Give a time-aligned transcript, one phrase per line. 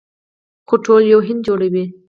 [0.67, 1.85] خو ټول یو هند جوړوي.